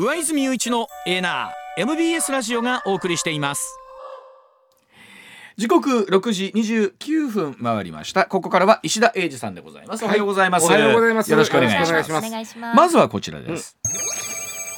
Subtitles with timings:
[0.00, 3.76] 上泉雄一のエナー MBS ラジオがお送りしています。
[5.56, 8.26] 時刻六時二十九分回りました。
[8.26, 10.66] ここからは石田英二さんでございます、おはようございます。
[10.66, 11.32] おはようございます。
[11.32, 11.90] よろしくお願いします。
[11.90, 12.76] よろしくお願いします。
[12.76, 13.76] まずはこちらです、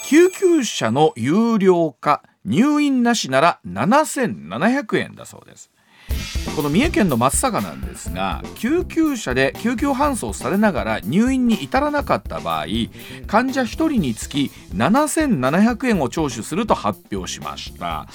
[0.07, 5.71] 救急車の有料化入院なしなら7700円だそうです
[6.57, 12.67] この三重県の松阪なんですが救急車で救急搬送されながら入院に至らなかった場合
[13.27, 18.09] 患者1人につき7700円を徴収すると発表しました。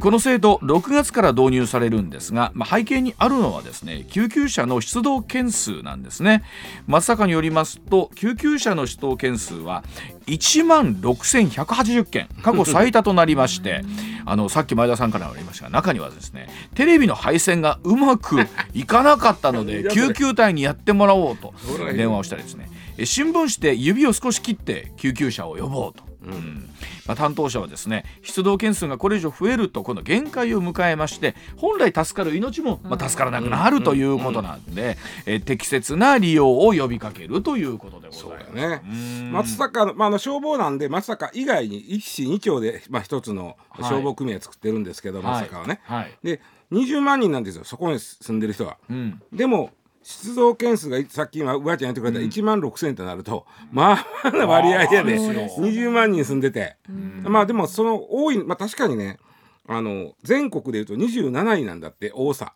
[0.00, 6.42] この制度6月から導入されるんですが、まあ、背景にあるのはですね救急車の出動件数なんですね。
[6.86, 9.84] 松阪によりますと救急車の出動件数は
[10.26, 13.82] 1万6180件過去最多となりまして
[14.26, 21.54] あのさっき前田さんからもありましたが中にはですねテレビの配線がうまくいかなかったので 救急隊にやってもらおうと
[21.94, 22.68] 電話をしたりですね。
[22.98, 26.15] え新聞紙で指を少し切って救急車を呼ぼうと。
[26.26, 26.68] うん。
[27.06, 38.52] まあ、担当者はですね出動件数がこれ以上増えるとこの限界を迎えまして本来助かる命も、まあ、助からなくなるということなんで、え適切な利用を呼びかけるということでございそうます。
[38.54, 38.82] だね
[39.30, 46.40] 松阪の、まあ、あの消防なんで松阪以外に一市二町で、まあ、一つの消防組合作ってるんですけど、松阪はね、はい、で
[46.72, 48.78] 20万人なんですよそこに住んでる人は。
[48.90, 49.22] うん。
[49.32, 49.70] でも
[50.06, 56.76] 出動件数がさっき今上ちゃん言ってくれた1万6,000となると、まあまあな割合やで、そうですよ20万人住んでて、
[57.24, 59.18] まあでもその多いまあ確かにね
[59.66, 62.54] あの全国でいうと27位なんだって多さ。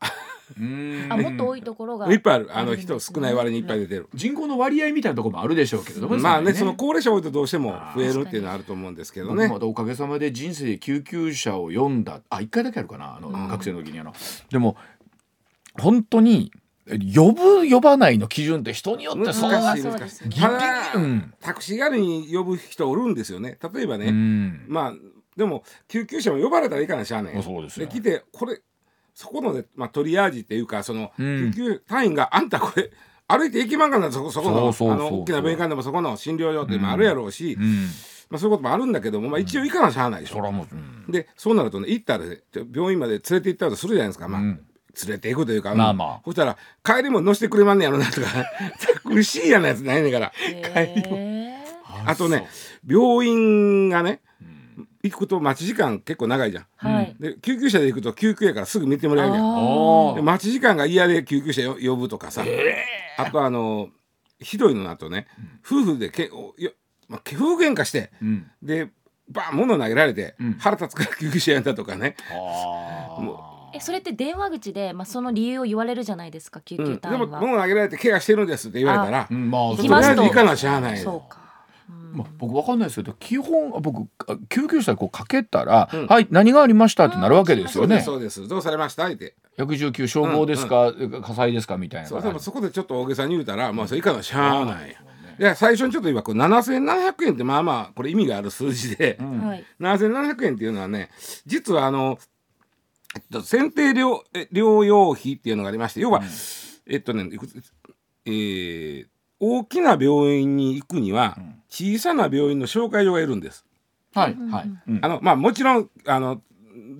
[0.59, 1.07] うん。
[1.11, 2.57] あもっと多いところがいっぱいある。
[2.57, 4.09] あの人少ない割にいっぱい出てる。
[4.15, 9.49] 人口の割合みたいなところもあるでしょうけれどもまあねれその高齢者多いとどうしても増えるっていうのはあると思うんですけどね。
[9.49, 9.59] 僕ま。
[9.59, 12.21] だおかげさまで人生で救急車を読んだ。
[12.31, 13.17] あ一回だけあるかな。
[13.17, 14.13] あの、学生の時にあの。
[14.51, 14.77] でも
[15.81, 16.53] 本当に
[17.15, 20.29] 呼ぶ呼ばないの基準って人によってそうです難しい。
[20.29, 20.43] ギリギ
[21.41, 23.59] タクシー代わりに呼ぶ人おるんですよね。
[23.75, 24.65] 例えばね、うん。
[24.67, 24.95] まあ
[25.37, 27.43] でも救急車も呼ばれたらいいかなしゃあない。
[27.43, 27.87] そうですよ。
[27.87, 28.61] 来てこれ
[29.15, 31.53] そこのね、まあ、トリアージっていうかその、うん。
[31.53, 32.91] 救急隊員があんたこれ
[33.29, 37.87] 歩いて行きまんかなそこそこのあの大きな病院間でもそこの診療所ってまああるやろうし、うん。
[38.31, 40.41] まあ、そういうこともあるんだけども、まあ、一応行かなしゃあないでしょ。
[40.43, 41.13] う、うん。
[41.13, 42.41] でそうなるとね行ったらね
[42.75, 44.41] 病院まで連れて行ったとするじゃないですか、まあ。
[44.41, 44.67] うん
[45.07, 46.21] 連れて行くというか、まあまあ。
[46.25, 48.27] そしたら帰りも乗せてくれまんねやろなとか
[48.81, 50.33] タクシーやなやつないねんから。
[50.39, 51.17] 帰りも。
[51.17, 51.57] へ
[52.07, 52.49] あとね
[52.87, 54.21] 病院がね
[55.03, 56.67] 行くと待ち時間結構長いじゃん。
[56.83, 57.17] ーはい。
[57.19, 60.25] で救急車で行くと救急やからすぐ見てもらえるやん。
[60.25, 62.45] 待ち時間が嫌で救急車よ呼ぶとかさ、
[63.17, 63.89] あとあの
[64.41, 65.27] ひどいのだとね、
[65.65, 66.73] 夫婦でけおよ、
[67.09, 68.51] まあ、夫婦喧嘩して、うん。
[68.63, 68.91] で
[69.29, 70.53] バーン物投げられて、うん。
[70.59, 72.17] 腹立つから救急車やんだとかね、
[73.73, 79.27] えそれって電話口で、まあ、その理由を言われるじゃないですか救うん、急でも隊員は、物投げられて怪我してるんですって言われたら。
[79.31, 79.51] う、ん。
[79.51, 81.41] まあますとりあえず行かなしゃあないそうか、
[81.89, 82.19] うん。
[82.19, 86.07] まあ、僕わかんないですけど基本僕あ救急車でこうかけたら、うん。
[86.07, 88.01] はい何がありましたってなるわけですよね。
[88.01, 88.49] そうですそうです。
[88.49, 89.35] どうされましたって。
[89.59, 90.93] 119消防ですか、
[91.23, 92.09] 火災ですかみたいな。
[92.09, 94.97] そうでもそこでちょっと大げさに言うたらまあそれ行かなしゃあない
[95.39, 99.47] いや最初にちょっと言えばこう7700円ってまあまあこれ意味がある数字で、うん。
[99.47, 99.65] はい。
[99.81, 101.09] 7700円っていうのはね
[101.47, 102.19] 実はあの、
[103.17, 106.23] えっと、選定療え療養費っていうのがありまして要は、
[106.87, 107.29] えっとね
[108.25, 109.07] えー
[109.43, 111.63] 大きな病院に行くにはん。
[111.71, 113.65] 小さな病院の紹介状がいるんです。
[114.13, 114.37] はい
[115.01, 116.43] あのまあもちろんあの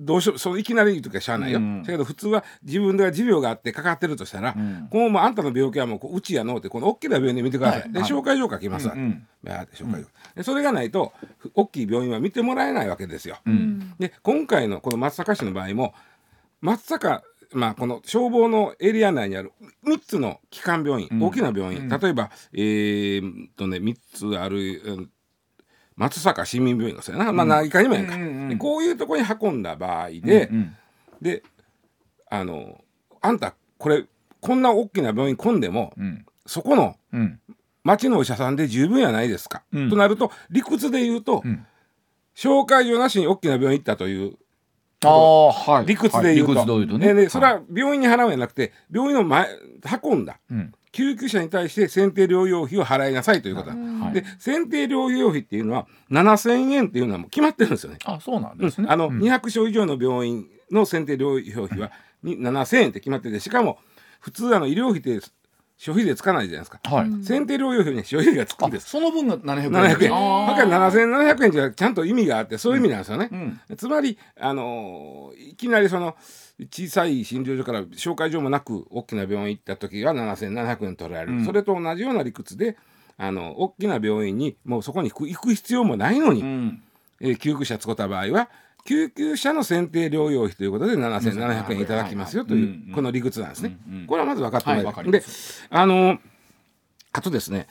[0.01, 1.59] どうしようそういきなり言うときはしゃあないよ。
[1.59, 1.83] うん。
[1.83, 4.87] だけど普通は自分では持病があってかかってるとしたら、うん。
[4.89, 7.91] このもうあんたの病気はもうこううちやのうってこの大きな病院で見てください。
[7.91, 8.11] ではい。
[8.11, 8.19] はい。
[8.21, 8.93] 紹介状書きますわ。
[8.93, 9.27] うんうん。
[10.35, 13.37] でそれがないとふ大きい病院は見てもらえないわけですよ。
[13.45, 13.93] うん。
[13.99, 15.93] で今回のこの松阪市の場合も
[16.61, 17.21] 松阪
[17.53, 19.51] まあこの消防のエリア内にある
[19.85, 21.23] 3つの基幹病院、うん。
[21.23, 21.89] 大きな病院、うん。
[21.89, 25.09] 例えばえーっとね3つある、うん
[26.01, 28.49] 松阪市民病院がそうやな、まあ何かにもやんか、うんうんうん。
[28.49, 30.75] でこういうところに運んだ場合で、うん
[31.21, 31.43] で
[32.27, 32.81] あの
[33.21, 34.05] あんたこれ
[34.39, 36.25] こんな大きな病院混んでもうん。
[36.47, 37.39] そこのうん。
[37.83, 39.89] 町のお医者さんで十分やないですか、うん。
[39.91, 41.67] となると理屈で言うと、うん。
[42.35, 44.37] 紹介状なしに大きな病院行ったという
[45.05, 45.85] ああはい。
[45.85, 46.65] 理屈で言うと,、はい。
[46.65, 47.13] 理屈で言うとね。
[47.13, 49.47] ででそれは病院に払うんじゃなくて病院の前
[50.03, 50.39] 運んだ。
[50.49, 54.13] うん救急車に対して選定療養費を払いなさいということだ、はい。
[54.13, 57.99] で選定療養費っていうのは7,000円っていうのはもう決まってるんですよね。
[58.05, 59.19] あそうなんですね、あの、うん。
[59.19, 61.91] 200床以上の病院の選定療養費は
[62.23, 63.79] に7,000円って決まっててしかも
[64.19, 65.25] 普通あの医療費って
[65.83, 66.95] 消費税つかないじゃないですか。
[66.95, 67.23] はい、うん。
[67.23, 68.87] 選定療養費に消費税がつくあんです。
[68.87, 69.71] その分が700円。
[69.71, 70.13] 700円。
[70.13, 70.55] あー。
[70.55, 73.29] だから7700円じゃちゃんと意味があってそういう意味なんですよね。
[73.31, 73.77] うん。
[73.77, 76.15] つまり、あのーいきなりその
[76.71, 81.45] 小さい診療所から紹介状もなく大きな病院行った時は7700円取られる、うん。
[81.45, 82.77] それと同じような理屈で
[83.17, 86.83] あの大きな病院にもうそこに行く必要もないのに、うん。
[87.21, 88.49] えー救急車使った場合は
[88.85, 93.77] 救急車の選定療養費ということで7700円いただきますよというこの理屈なんですね。
[94.07, 95.23] これはまず分かってもらはいで
[95.69, 96.17] あの
[97.13, 97.67] あとですね、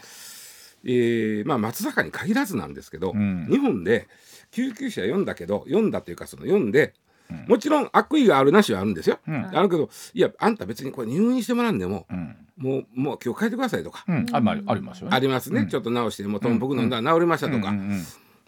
[0.84, 3.46] えーまあ、松坂に限らずなんですけど、うん。
[3.50, 4.06] 日本で
[4.50, 6.94] 救急車読んだけど読んだというかその読んで、
[7.30, 7.46] うん。
[7.48, 9.18] もちろん悪意があるなしはあるんですよ。
[9.26, 9.50] うん。
[9.56, 12.36] あるけどいやあんた別にこれ入院してもらうんでもうん。
[12.56, 14.26] もうもう今日帰ってくださいとか、うん。
[14.32, 15.16] あまあありますよね。
[15.16, 15.68] ありますね、うん。
[15.68, 16.90] ちょっと治してもうトンボク飲ん。
[16.90, 17.72] だら治りましたとか、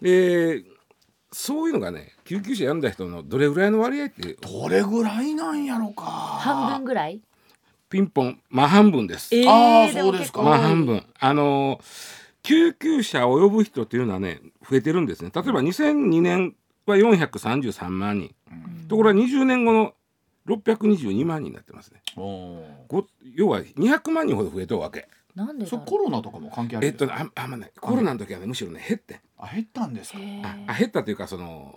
[0.01, 0.72] えー
[1.33, 4.33] そういうのがね救急車読んだ人のどれぐらいの割合って。
[4.33, 6.03] どれぐらいなんやろか。
[6.03, 7.21] 半分ぐらい？
[7.89, 9.35] ピンポン真半分です。
[9.35, 10.39] えあーでもそうですか。
[10.39, 11.05] 結構まあ半分。
[11.19, 15.31] あのー救急車を呼ぶ人っていうのはね増えてるんですね。
[15.33, 18.35] 例えば2002年は433万人。
[18.89, 19.93] ところが20年後の
[20.47, 22.01] 622万人になってますね。
[23.35, 25.81] 要は200万人ほど増えとるわけなんでだろう。
[25.81, 29.15] それコロナとかも関係あるえっとんですかねああんまねコロナの時はねむしろね減って。
[29.15, 30.19] んあ減ったんですか？
[30.19, 30.45] へー。
[30.45, 31.73] ああ減ったというかその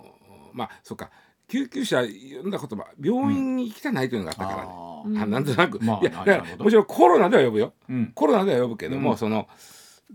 [0.53, 1.09] まあそうか。
[1.49, 5.17] 救急車呼んだ言葉病院に行きたないというのがあったからね、あうん。
[5.17, 6.63] あなんとなく、まあいやだからなるほど。
[6.65, 7.73] もちろんコロナでは呼ぶよ。
[7.89, 8.11] ーうん。
[8.13, 9.17] コロナでは呼ぶけども、うん。
[9.17, 9.47] その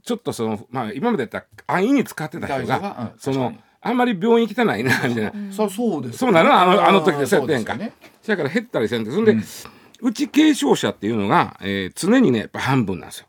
[0.04, 3.18] ちょっとそのまあ今までやったら安易に使ってた人がうん。
[3.18, 3.58] その確かに。
[3.80, 5.32] あんまり病院行きたないなみたいな。
[5.34, 5.52] うん。
[5.52, 7.72] そうそうですそうなのあのあの時でそうやったやんか。
[7.72, 9.42] そうですよねだから減ったりせんでそんで、うん
[10.02, 13.26] うち軽症者っていうのが、えー常にねやっぱ半分なんですよ。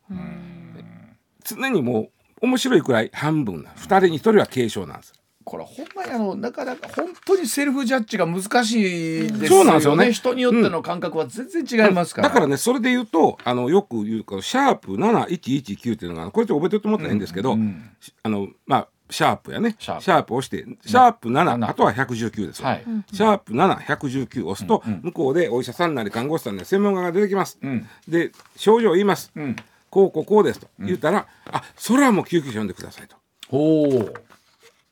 [1.45, 2.09] 常にも
[2.41, 3.87] う面白いくらい半分なんです。
[3.87, 5.13] 2人に1人は軽症なんです。
[5.45, 9.47] これほんまにあのなかなか本当にセルフジャッジが難しいですよね。
[9.47, 10.11] そうなんですよね。
[10.13, 12.29] 人によっての感覚は全然違いますから。
[12.29, 17.91] だからねそれで言うとあのよく言うこのシャープ7119っていうのがこれちょっと覚えておいてもらったらいいんですけど、うん。
[18.23, 19.75] あのまあシャープやね。
[19.77, 20.33] シャープ。
[20.33, 22.83] を押してシャープ7、7あとは119ですよ、はい。
[23.11, 27.87] シャープ7119押すと、うんうん向こうでお医者さんなり看護師さんなり専門家が出てきます、うん。
[28.07, 29.55] で症状を言います、うん。
[29.89, 33.15] こうこうこうですと言ったら、あそれはもう救急車呼んでくださいと。
[33.49, 33.85] ほ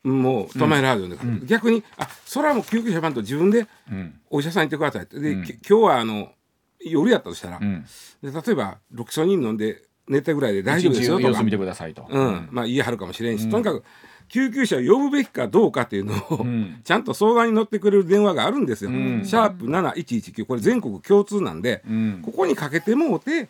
[0.03, 0.07] う。
[0.07, 4.19] もう止められるんで、逆にあそれはもう救急車呼ばんと自分でうん。
[4.29, 5.19] お医者さん行ってくださいって。
[5.19, 5.44] で、うん。
[5.44, 6.31] き今日はあの
[6.79, 7.85] 夜やったとしたら、うん。
[8.21, 11.29] で例えばロキソニン飲んで寝たぐらいで大丈夫ですよとか。
[11.29, 12.06] 一日様子見てくださいと。
[12.09, 13.83] うん、まあ言い張るかもしれんし、とにかく
[14.31, 18.89] 救急車を呼ぶべきかどうかっていうのを、ん ちゃんと相談に乗ってくれる電話があるんですよ。
[18.89, 23.50] んシャープ7119これ全国共通なんで、うんここにかけてもうて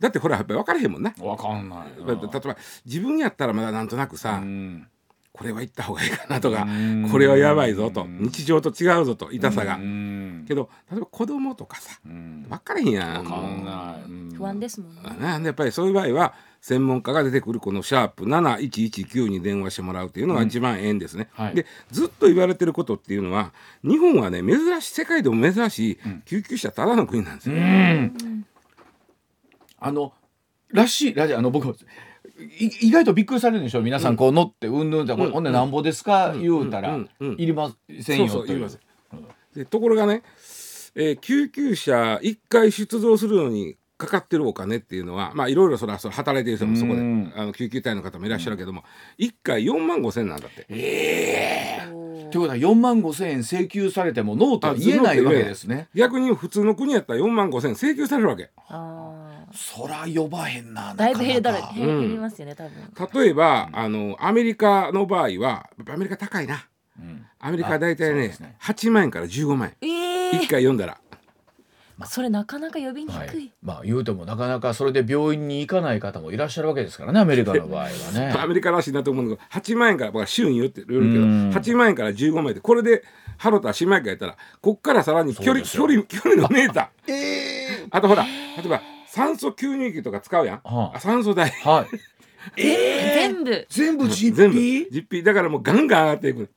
[0.00, 1.14] だってほらやっぱり分からへんもんな。
[1.20, 2.06] わかんないな。
[2.06, 4.86] 例えば自分やったらまだなんとなくさ、うん。
[5.32, 10.44] これは行った方がいいかなとか、うんこれはやばいぞと、うん日常と違うぞと痛さが、うん。
[10.48, 12.46] けど例えば子供とかさうん。
[12.48, 14.10] 分からへんやんわかんない。
[14.10, 15.00] うん不安ですもんね。
[15.20, 16.34] なんでやっぱりそういう場合は
[16.66, 21.28] 専門家が出てくるこのシャープ7119に電話してもらうっていうのが一番ええんですね。
[21.30, 21.54] はい。
[21.54, 23.52] でずっと言われてることっていうのは
[23.84, 27.54] 日本はね珍しい世界でも珍しい救急車ただの国なんですよ。
[27.54, 28.44] うん。
[29.78, 30.12] あの
[30.70, 37.28] らしいらしいあの僕い意外とびっくりされるでしょ皆さんこう乗ってうんぬんってこれほんでなんぼですか言うたらうんうん。
[37.28, 38.28] うんいりませんよという。
[38.28, 38.80] そうそう言います。
[39.54, 40.24] でところがね、
[40.96, 47.32] えー救急車1回出動するのにかかってるお金っていうのはまあいろいろそれはそれ働いてる人もそこでうん。
[47.34, 48.84] あの救急隊の方もいらっしゃるけども
[49.18, 50.66] 1回4万5千なんだって。
[51.92, 55.88] おということは4万5千円請求されてもノーとは言えないわけですね。
[55.94, 58.50] 逆に普通の国やったら4万5千請求されるわけ。
[58.68, 60.92] あそら呼ばへんな。
[60.92, 63.22] ーだいぶ減るだろなかなか減りますよね多分。
[63.22, 66.66] 例えば、あのアメリカの場合はアメリカ高いな。
[66.98, 67.24] うん。
[67.38, 68.56] アメリカは大体ねね。
[68.60, 70.98] 8万円から15万円、え1回読んだら
[72.02, 73.44] えそれなかなか呼びにはくい。
[73.46, 78.34] い。、まあ言うてもなかなかそれで病院に行かない方もいらっしゃるわけですからねアメリカの場合はね。
[78.38, 83.02] アメリカらしいなと思うんだけど8万円から僕は週によってよるけどうん8万円から15万円でこれで
[83.38, 86.90] ハロタ姉妹会やったらこっからさらに距離距離距離のメータ。
[87.06, 88.30] ーええあとほら例
[88.64, 90.96] えば酸素吸入器とか使うやん、はあ。
[90.96, 91.48] あ酸素代。
[91.64, 91.96] はい。
[92.60, 93.66] 全部？
[93.68, 94.56] 全部実全部。
[94.58, 95.22] 費実費。
[95.22, 96.50] だからもうガンガン上がっていく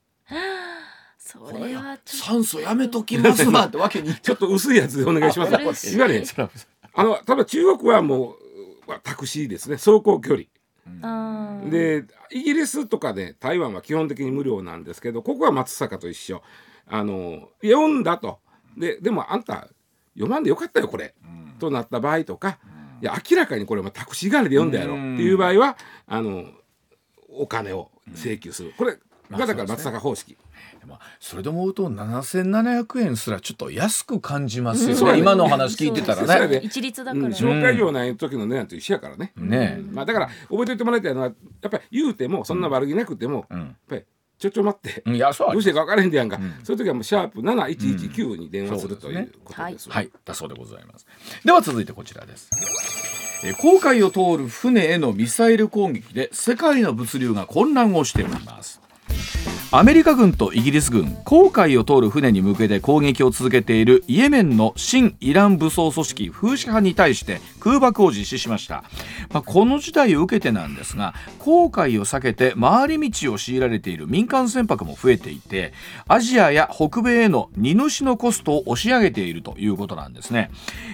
[1.31, 4.15] それは酸素やめときますわってわけに。
[4.17, 5.55] ちょっと薄いやつでお願いします。
[5.55, 6.25] あ嬉しい言われへん。
[6.93, 8.36] あのただ中国はも
[8.88, 9.75] うはタクシーですね。
[9.75, 10.45] 走行距離。
[10.45, 10.50] と
[11.03, 11.69] あー。
[11.69, 16.41] でイギリスとかで台湾は基本的に無料なんですけどここは松坂と一緒。
[16.88, 18.39] あの読んだと。
[18.75, 19.67] ででもあんた
[20.15, 21.13] 読まんでよかったよこれ、
[21.59, 22.57] となった場合とか、
[23.01, 24.93] いや明らかにこれもタクシー代わりで読んだやろ。
[24.93, 26.45] っていう場合はあの
[27.29, 28.98] お金を請求する、これ
[29.31, 30.49] がだから松坂方式、まあ、
[31.20, 35.20] それで思うと7700円すらちょっと安く感じますよね、そうやね。
[35.20, 36.34] 今のお話聞いてたらね。
[36.34, 36.62] やね。
[36.63, 37.22] 一律だうん。
[37.22, 37.36] から。
[37.36, 39.82] 紹介料ない時の値段と一緒やからね、ね。
[39.92, 41.34] まあ、だから覚えておいてもらいたいのはや
[41.68, 43.60] っぱり言うてもそんな悪気なくても、え、うん。
[43.62, 44.04] やっぱり
[44.39, 45.04] ちょちょ待って。
[45.06, 46.60] うん、いやそうはどうしてか分からへんでやんか、ん。
[46.63, 49.89] そういう時はもうシャープ7119に電話するとうんいうことです。
[49.89, 51.06] はい、だそうでございます。
[51.44, 52.50] では続いてこちらです。
[53.44, 58.82] えー航海を通る船へのミサイル攻撃で世界の物流が混乱をしております。
[59.71, 68.84] アメリカ軍とイギリス軍航海を通る船に向けて攻撃を続けているイエメンの新イラン武装組織フーシ派に対して空爆を実施しました、
[69.32, 75.74] まあ、この事態を受けてなんですが航海を避けて回り道を強いられている民間船舶も増えていて
[76.08, 80.51] アジアや北米への荷主のコストを押し上げているということなんですね。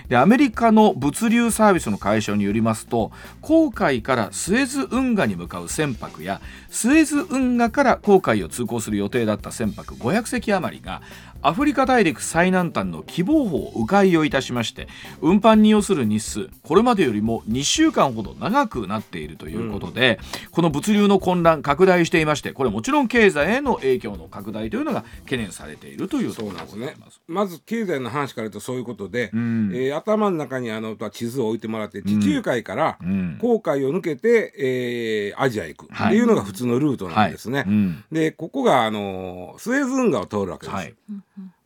[0.10, 11.02] でアメリカの物流サービスの会社によりますと航海からスエズ運河に向かう船舶やスエズ運河から航海を通行する予定だった船舶500隻余りが
[11.46, 14.88] アフリカ大陸最南端の希望峰を迂回をいたしまして
[15.22, 26.78] 運搬に要する日数これまでよりも2週間ほど長くなっているということで、うん、この物流の混乱拡大していましてこれもちろん経済への影響の拡大というのが懸念されているというところです。
[26.80, 26.96] ね。
[27.28, 32.98] まず経済の話から言うとそういうことで、うん、えー、頭の中にあの地図を置いてもらって地中海から
[33.40, 35.94] 航海を抜けて、えー、アジアへ行く。
[35.94, 37.60] っていうのが普通のルートなんですね。
[37.60, 37.68] はい。
[37.68, 37.74] は
[38.12, 40.76] い、でここがあのスエズ運河を通るわけです。
[40.76, 40.96] はい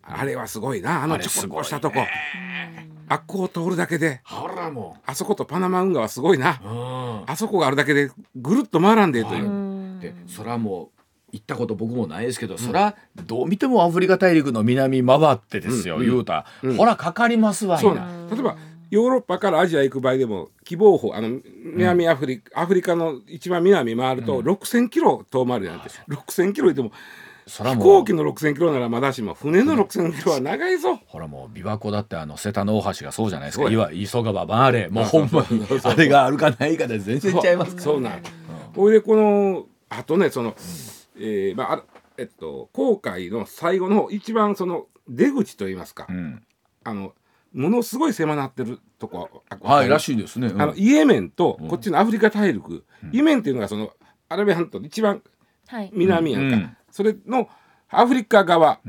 [0.10, 1.04] あれはすごいな。
[1.04, 2.00] あのちょこっとしたとこ。
[3.12, 4.22] あっこを通るだけで。
[4.26, 6.60] あそことパナマ運河はすごいな。
[7.28, 10.00] あそこがあるだけでぐるっと回らんでという。
[10.00, 11.00] でそれはもう
[11.32, 18.58] 行ったこと僕もないですけど、うん、そらどう見てもアフリカ大陸の南回ってですよ、うん、言うた、うん、ほらかかりますわそう例えば
[18.90, 26.74] ヨーロッパからアジア行く場合でも希望法あの南アフリカ、アフリカの一番南回ると6,000キロ遠回るなんて、うん、6,000キロ
[27.50, 33.70] 飛行機の6,000キロならまだしも船の6,000キロは長いぞ、 ほらもう琵琶湖だってあの瀬田の大橋がそうじゃないですか。
[33.70, 34.90] いわ急がば回れ。
[34.90, 38.02] もうほんまにあれがあるかないかで全然ちゃいますから、そう。
[38.02, 38.22] なん
[38.76, 40.56] ほいでこのあとねその、
[41.18, 41.84] えー、まあ
[42.18, 46.44] えっと航海の最後の一番その出口といいますか、うん、
[46.84, 47.14] あの
[47.54, 53.92] ものすごい狭なってるとこはいらしいですね、うん、あのイエメンとこっちのアフリカ大陸、うん、イエメンっていうのがその
[54.28, 55.24] アラビア半島の一番
[55.92, 57.50] 南やんか、はい、それの
[57.90, 58.80] アフリカ側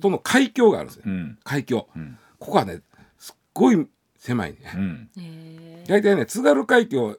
[0.00, 1.88] との海峡があるんですよ、うん、海峡、
[2.38, 2.80] ここはね
[3.18, 5.08] すっごい狭いね、
[5.86, 7.16] 大体ね津軽海峡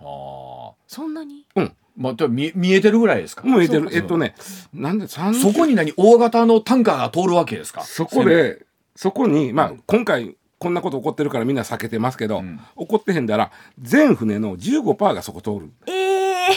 [0.00, 1.46] あそんなに？
[1.54, 1.72] うん。
[1.96, 3.42] まあ、見見えてるぐらいですか？
[3.42, 3.88] 見えてる。
[3.92, 4.36] えっとね
[4.72, 5.20] なんでそ
[5.52, 7.82] こに何大型のタンカーが通るわけですか？
[7.82, 15.72] そこでそこにまあ、今回こんなこと起こってるからみんな避けてますけど、うん、起こってへんだら全船の15%がそこ通る。
[15.86, 16.54] ええ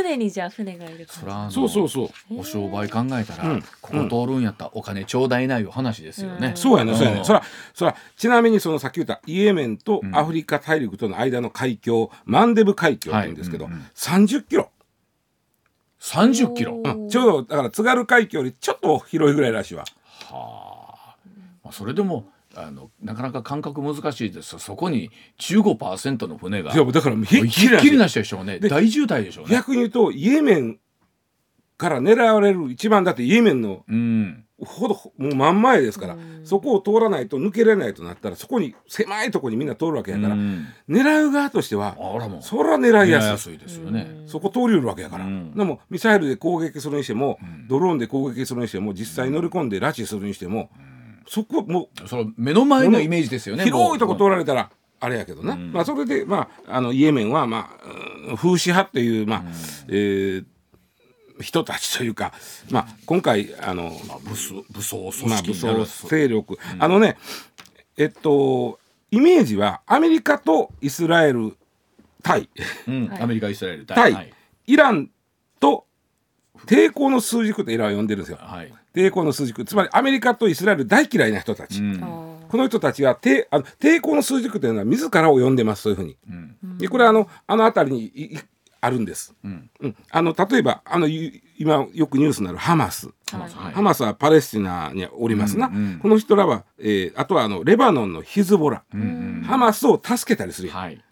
[0.00, 2.38] ー常にじゃあ船がいるそらそうそうそう。
[2.38, 3.62] お商売考えたら、うん。
[3.80, 6.56] ここ通るんやったらお金ちょうだいないよ話ですよね、うん。
[6.56, 7.24] そうやねそうやね。
[7.24, 13.74] そらそらちなみにそのさっき言ったイエメンとアフリカ大陸との間の海峡、マンデブ海峡って言うんですけど、はい。
[13.74, 14.70] うんうん30キロ、
[16.00, 16.80] 30キロ。
[16.84, 17.24] うんちょう。
[17.24, 19.84] どだから津軽海峡よりちょっと広いぐらいらしいわ。
[20.30, 21.16] はあ。
[21.62, 26.72] まあそれでもあのなかなか感覚難しいですそこに15%の船が。
[26.72, 28.58] いやだからひっきりなしでしょうね。
[28.58, 29.52] 大渋滞でしょうね。
[29.52, 30.78] 逆に言うとイエメン
[31.76, 36.46] から狙われる一番だってイエメンのうんほどもう真ん前ですからうん。
[36.46, 40.66] そこを通らないと抜けれないとなったらそこに狭いところにみんな通るわけやからうん。
[40.88, 41.96] 狙う側としては
[42.40, 43.26] そら狙いやすい。
[43.26, 44.06] 狙いやすいですよね。
[44.18, 45.54] うんそこ通りるわけやから、うん。
[45.54, 47.68] でもミサイルで攻撃するにしても、うん。
[47.68, 50.70] ドローンで攻撃するにしても実際乗り込んで拉致するにしても、
[51.26, 53.58] そこもその目の前のイメージですよう。
[53.58, 55.72] ね広いとこ通られたらあれやけどな、うん。
[55.72, 57.88] まあそれでまああのイエメンはまあ
[58.28, 59.42] うん風刺派っていうまあ、
[59.88, 60.44] えー
[61.40, 62.32] 人たちというか、
[62.70, 67.16] まあ、今回あの、まあ武装武装組まあ、武装勢力、あのね
[67.96, 68.78] えっと
[69.10, 71.56] イメージはアメリカとイスラエル
[72.22, 72.48] 対。
[72.86, 73.08] うん。
[73.08, 73.22] はい。
[73.22, 74.12] アメリカイスラエル対。
[74.12, 74.32] はい。
[74.66, 75.10] イラン
[75.58, 75.86] と
[76.66, 78.38] 抵抗の数軸ってイランは呼んでるんですよ。
[78.40, 79.64] はい抵抗の数軸。
[79.64, 82.00] つまりアメリカとイスラエル大嫌いな人たち、うん。
[82.48, 86.16] この人たちは抵あの抵抗の数軸というのは自らを呼んでますそういうふうに。
[86.28, 86.32] う
[86.66, 86.78] ん。
[86.78, 88.38] でこれはあのあの辺りに
[88.80, 89.34] あるんです。
[89.42, 89.70] うん。
[89.80, 93.50] うん、あの例えばあのゆ今よくニュースになるハマス、はいはい。
[93.72, 95.98] ハマスはパレスチナにおりますな、うんうん。
[96.00, 99.42] この人らは、えーあとはあのレバノンのヒズボラ、うんうん。
[99.44, 100.68] ハマスを助けたりする。
[100.68, 101.02] よ、はい。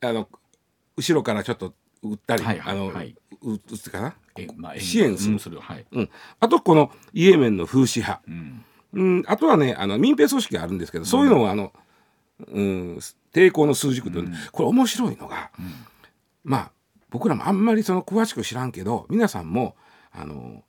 [0.00, 0.28] あの
[0.96, 3.14] 後ろからちょっと撃ったり、はいはいあの、はい。
[3.42, 5.32] 撃つかな、えまあ支援する。
[5.32, 5.86] うんするはい。
[5.92, 8.64] うん、あとこのイエメンの風刺派、うん。
[8.94, 11.72] うん、あとはねあの民兵組織があるんですけどそういうのをあの、
[12.48, 12.98] うん、
[13.32, 15.50] 抵抗の数軸という、これ面白いのが、
[16.44, 16.72] まあ
[17.10, 19.76] 僕らもあんまりその詳しく知らんけど皆さんも
[20.12, 20.62] あの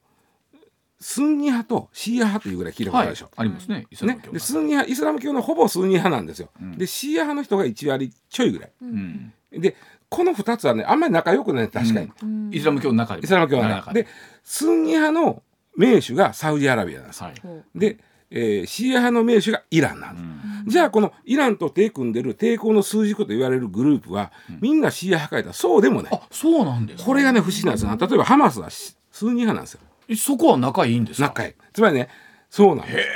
[0.99, 3.29] スンニ派とシーア派というぐらい聞いたことあはいるでしょ？
[3.35, 6.49] ありますねイスラムね、教でスンニ派イスラム教のほぼスンニ派なんですよ。
[6.59, 6.77] うん。
[6.77, 8.71] でシーア派の人が1割ちょいぐらい。
[8.81, 9.33] うん。
[9.51, 9.75] で
[10.15, 12.49] この2つはねあんまり仲良くない確かに、うん。
[12.53, 13.23] イスラム教の中でも。
[13.25, 14.07] イスラム教の中で
[14.43, 15.43] スンニ派の
[15.77, 17.23] 名手がサウジアラビアなんです。
[17.75, 17.97] で、
[18.31, 20.25] えーシーア派の名手がイランなんです。
[20.65, 20.69] うん。
[20.69, 24.31] じゃあこのイランと手組んでる抵抗の数軸と言われるグループは、
[24.61, 26.13] みんなシーア派かいたらそうでもない。
[26.13, 27.05] あそうなんですか？
[27.05, 27.95] これがね不思議なんですよ。
[27.99, 29.81] 例えばハマスはしスンニ派なんですよ。
[30.07, 31.27] えそこは仲いいんですか？
[31.27, 31.53] 仲いい。
[31.73, 32.07] つまりね
[32.49, 33.07] そうなんです。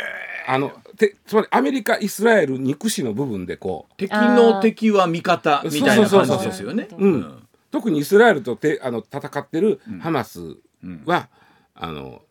[0.48, 6.88] あのてつまりアメリカイスラエル憎しの部分でこう敵の敵は味方みたいな感じですよね。
[6.98, 7.48] うん。
[7.72, 10.42] 特にイスラエルとてあの戦ってるハマス
[10.84, 11.04] うん。
[11.06, 11.30] は、
[11.74, 12.22] あの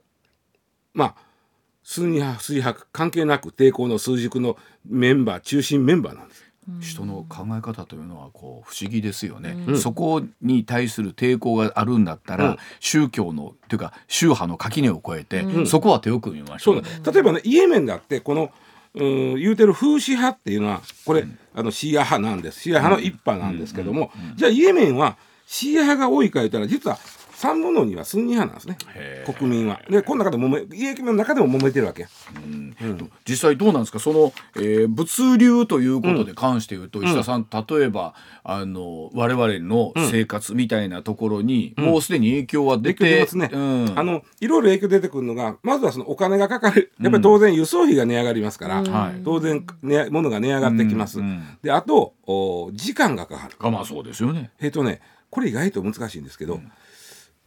[0.95, 1.15] まあ
[1.83, 4.57] スンニ派スイ派関係なく抵抗の数軸の
[4.87, 6.45] メンバー中心メンバーなんです
[6.81, 9.79] 人の考え方というのはこう不思議ですよね、うん。
[9.79, 12.57] そこに対する抵抗があるんだったら、うん。
[12.81, 15.67] 宗教のというか宗派の垣根を越えて、うん。
[15.67, 16.83] そこは手を組みましょう。
[16.83, 18.51] 例えばねイエメンだってこの
[18.95, 22.61] うん言うてる風刺派っていうのはこれ、あのシーア派なんです。
[22.61, 26.99] シーア派の一派なんですけども、じゃあイエメンはシーア派が多いか言ったら実は
[27.39, 28.77] 3分の2はスンニ派なんですね。
[29.39, 29.81] 国民は。
[29.89, 32.09] でこの中でもめイエメンの中でも揉めてるわけや。
[32.45, 32.77] うん。
[32.81, 33.13] うん。
[33.29, 34.01] 実際どうなんですか？
[34.01, 41.81] その、えー物流ということで関して言うと、石田さん例えばあの我々の生活みたいなところに、ん。
[41.81, 43.51] もうすでに影響は出てますね。
[43.53, 43.93] うん。
[43.97, 46.93] あのいろいろ影響出てくるのがまずはそのお金がかかる。
[47.01, 51.21] やっぱり当然輸送費が値上がりますから、当然、ね、物が値上がってきます。
[51.21, 51.27] うん。
[51.27, 51.43] うん。
[51.63, 53.55] であとお時間がかかる。
[53.61, 54.51] がまあそうですよね。
[54.61, 56.61] えっ、とねこれ意外と難しいんですけど、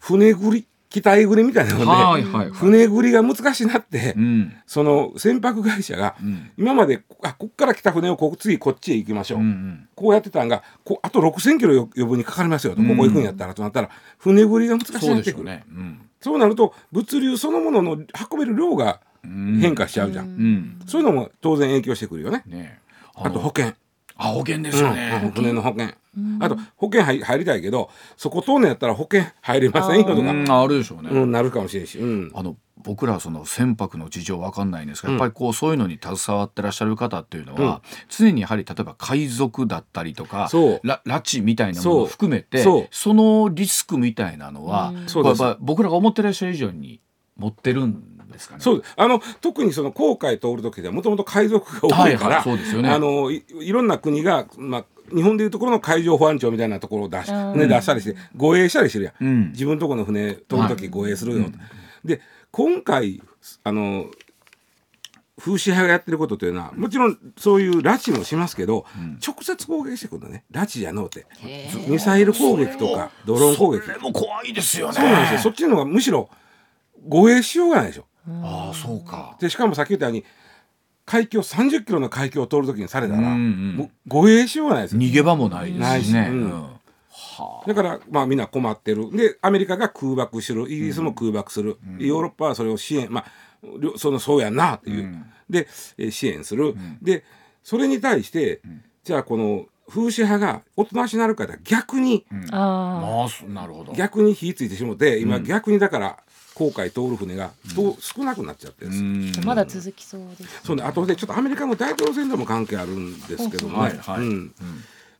[0.02, 2.50] 船繰り機体繰りみたいなので、はいはいはい。
[2.50, 4.54] 船繰りが難しいなって、うん。
[4.68, 6.52] その船舶会社が、うん。
[6.58, 9.90] 今まであこっから来た船をこ次こっちへ行きましょう、うんうん。
[9.96, 12.90] こうやってたんがこうあと6,000キロよ余分にかかりますよと、うん。
[12.90, 15.08] ここ行くんやったらとなったら船繰りが難しくなって。
[15.08, 15.64] くるでしょうね。
[15.70, 16.02] うん。
[16.20, 19.60] そうなると物流そのものの運べる量がうん。
[19.62, 20.80] 変化しちゃうじゃん、うん。
[20.88, 22.44] そういうのも当然影響してくるよね。
[22.48, 22.80] ね
[23.16, 23.74] あと保険。
[24.18, 24.96] あ保険ですようん。
[24.96, 25.32] ね。
[25.34, 25.86] 船の保険。
[25.86, 25.94] うん
[26.40, 31.10] あと保険入入りたいけどそこ通んのやったら保険入れませんよとか、うんあるでしょうね。
[31.10, 44.94] うん、なるかもしれんし、うん、あの僕らはその船舶の事情わかんないんですが、やっぱりこうそういうのに携わってらっしゃる方っていうのは、常にやはり例えば海賊だったりとか拉致みたいなものを含めてそのリスクみたいなのは、
[45.60, 47.00] 僕らが思ってらっしゃる以上に
[47.38, 48.62] 持ってるんですかね？
[48.62, 48.84] そう。
[48.98, 52.90] あの特にその航海通る時ではもともと海賊が多いから、はいはいそうですよね。
[52.90, 57.54] あのいいろんな国が、まあ、日本でいうところの海上保安庁みたいなところを出し、うん。
[57.54, 59.52] 船出したりして護衛したりしてるやん、うん。
[59.52, 61.52] 自分のところの船通る時護衛するよと、
[62.04, 62.22] で
[62.52, 63.22] 今回
[63.64, 64.06] あの
[65.38, 68.86] 風刺派がやってることというのはもちろんそういう拉致もしますけど、
[69.26, 70.44] 直接攻撃してくるのね。
[70.52, 71.26] 拉致じゃのうて。
[71.88, 73.86] ミサイル攻撃とかドローン攻撃。
[73.86, 74.94] それも怖いですよね。
[74.94, 75.40] そうなんですよ。
[75.40, 76.30] そっちの方がむしろ
[77.08, 78.06] 護衛しようがないでしょ。
[78.44, 79.36] ああそうか。
[79.40, 80.24] でしかもさっき言ったように
[81.06, 85.02] 海峡30キロの海峡を通るときにされたら、うんうんもう護衛しようがないですよ。
[85.02, 86.32] 逃げ場もないですしね。
[87.66, 89.16] だからまあみんな困ってる。
[89.16, 90.72] でアメリカが空爆する。
[90.72, 93.12] イギリスも空爆する、ヨーロッパはそれを支援。
[93.12, 93.26] まあ
[93.98, 95.26] そのそうやんなっていう、うん。
[95.50, 97.24] でえー支援する、で
[97.64, 98.62] それに対して、
[99.04, 103.94] じゃあこの風刺派がおとなしなるから逆に、あああそなるほど。
[103.94, 105.44] 逆に火ついてしもて今、うん。
[105.44, 106.18] 逆にだから
[106.62, 114.54] 航海通る船が、と少なくなっちゃってるんです、まだ続きそうですそうね、あとでちょっとアメリカの大統領選でも関係あるんですけどもね、はいはいうん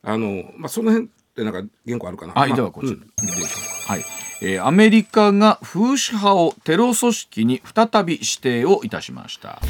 [0.04, 2.34] あのまあ、その辺ってなんか原稿あるかな。
[2.34, 3.00] はい、まあではこちら、うん
[3.86, 4.04] はい、
[4.42, 9.60] えーアメリカが風刺派をテロ組織に再び指定をいたしました。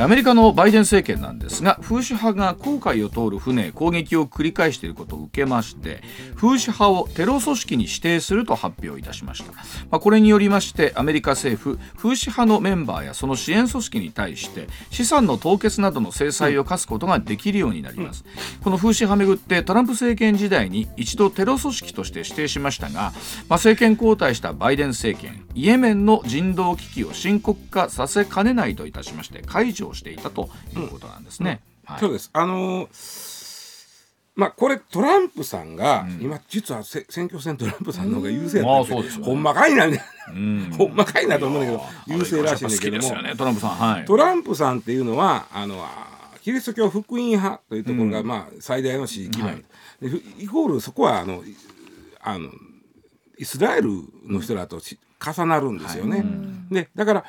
[0.00, 6.02] アメリカのバイデン政権なんですが風刺派が航海を通る船攻撃を繰り返していることを受けまして
[6.36, 18.24] 風刺派をテロ組織に指定すると発表いたしました、まあ、これによりましてアメリカ政府風刺派のメンバーやその支援組織に対して資産の凍結などの制裁を科すことができるようになります、
[18.62, 23.12] この風刺派めぐってトランプ政権時代に一度テロ組織として指定しましたが、まあ、
[23.54, 31.60] 政権交代したバイデン政権イエメンの人道危機を深刻化させかねないといたしまして解除をしていたということなんですね。
[31.84, 32.00] はい。
[32.00, 32.30] そうです。
[32.32, 33.38] あのー
[34.38, 39.88] まあこれトランプさんが、今実はせ選挙戦トランプさんの方が優勢まやっでほんまかいな。
[40.78, 44.04] ほんまかいなと思うんだけど優勢らしいんだけども、トランプさんはい。
[44.04, 48.26] トランプさんっていうのはあのあキリスト教福音派というところが、うん。
[48.28, 49.64] まあ最大の支持基盤、
[50.38, 51.56] イコールそこはあのい
[52.20, 52.48] あの
[53.38, 53.90] イスラエル
[54.24, 56.24] の人らとし重なるんですよね。
[56.70, 57.24] でだから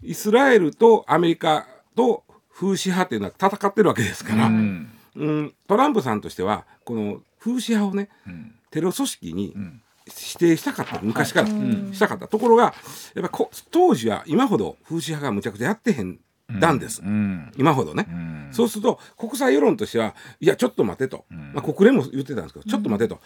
[0.00, 4.90] イスラエルとアメリカと風刺派っていうのは戦ってるわけですから、うん。
[5.16, 8.54] うん、トランプさんとしてはこの風刺派をねうん。
[8.70, 9.80] テロ組織にん。
[10.06, 11.92] 指定したかった昔からん。
[11.92, 12.28] したかった。
[12.28, 12.74] ところが
[13.14, 16.20] やっぱこ当時は今ほど風刺派がむちゃくちゃやってへん
[16.60, 17.50] だんです、うん。
[17.56, 18.48] 今ほどね、うん。
[18.52, 23.20] そうすると国際世論としてはいやちょっと待てと、まあ、国連も言ってたんですけど、ちょっと待てと。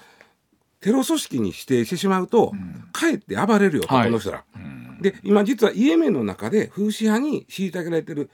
[0.81, 2.55] テロ組織に指定してしまうと、
[2.93, 4.05] かえって暴れるよと、はい。
[4.07, 4.45] この人ら。
[4.57, 4.99] うん。
[5.03, 8.31] で今実はイエメンの中で風刺派に虐げられてる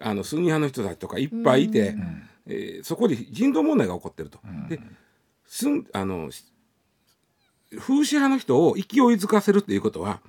[0.00, 1.96] あのスンニ派の人たちとかいっぱいいて、
[2.46, 4.38] えーそこで人道問題が起こってると。
[4.68, 4.80] で
[5.46, 6.44] スンあのし
[7.70, 8.84] 風刺派の人を勢い
[9.16, 10.20] づかせるっていうことは、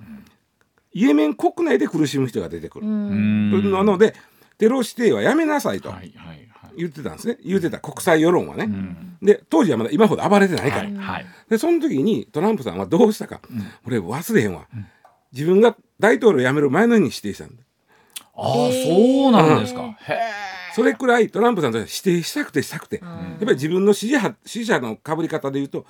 [0.92, 2.86] イエメン国内で苦しむ人が出てくる。
[2.86, 3.72] うん。
[3.72, 4.14] なので
[4.58, 5.90] テロ指定はやめなさいと
[6.76, 7.38] 言ってたんですね。
[7.42, 8.64] 言ってた国際世論はね。
[8.64, 9.16] うん。
[9.22, 11.22] で当時はまだ今ほど暴れてないから。
[11.48, 13.40] でその時にトランプさんはどうしたか、
[13.86, 14.66] 俺忘れへんわ、
[15.32, 17.62] 自分が大統領辞める前の日に指定したんだ
[18.34, 19.96] ああそうなんですか、
[20.74, 22.62] それくらいトランプさんとしては指定したくて。
[22.62, 25.84] したくて、やっぱり自分の支持派支持者のかぶり方で言うと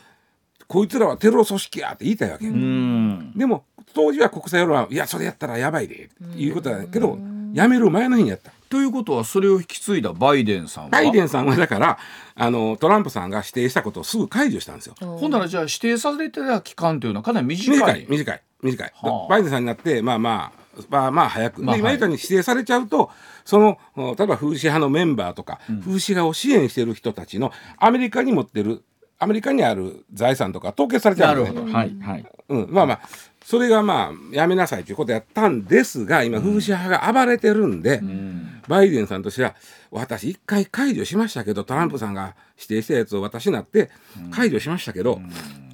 [0.67, 3.33] こいつらはテロ組織やって言いたいわけ、うん。
[3.37, 6.05] でも当時は国際世論はいやそれやったらやばいで。
[6.05, 7.19] っていうことだけど、
[7.53, 8.53] 辞める前の日にやった。
[8.69, 10.91] ということはそれを引き継いだバイデンさんは？
[10.91, 11.99] バイデンさんはだから
[12.37, 14.95] あのトランプさんが指定したことをすぐ解除したんですよ。
[15.01, 17.77] ほんならじゃあ指定されてた期間というのはかなり短い。
[17.77, 19.29] 短い短い短い、はあ。
[19.29, 21.79] バイデンさんになってまあまあまあまあ早く、まあはい。
[21.79, 23.11] で今言ったように指定されちゃうと
[23.45, 28.85] そのお例えば風刺派のメンバーとか、風刺派を支援している人たちのアメリカに持ってる
[29.19, 31.77] アメリカにある財産とか凍結されちゃうんですねなるほど。
[31.77, 32.27] はいはい。
[32.49, 33.01] うん、まあまあ
[33.45, 38.63] それがまあやめなさいということやったんですが今風刺派が暴れてるんで、うん。
[38.69, 39.57] バイデンさんとしては
[39.91, 43.91] 私一回解除しましたけどトランプさんが指定したやつを私になって
[44.31, 45.21] 解除しましたけど、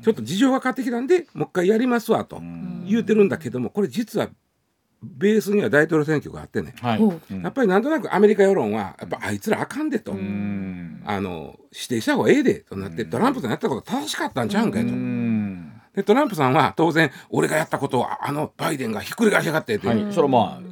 [0.03, 2.41] ちょっと事情が変わってきたんでもう一回やりますわと
[2.87, 4.29] 言うてるんだけどもこれ実は
[5.03, 7.01] ベースには大統領選挙があってね、はい。
[7.43, 11.03] やっぱりなんとなくアメリカ世論はやっぱあいつらあかんでと、うん。
[11.05, 14.93] あの指定した方がええでとなって、トランプさんやったこと正しかったんちゃうんかいと。
[14.93, 15.73] うん。
[15.95, 19.99] でトランプさんは当然俺がやったことをあのバイデンがひっくり返しやがってってはい。
[20.11, 20.63] それはまあ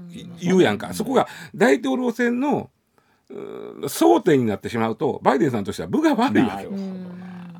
[0.40, 2.70] 言うやんか、そこが大統領選の
[3.30, 6.64] 争点になってしまうとバイデンさんとしては分が悪いわけ。
[6.64, 6.72] よ。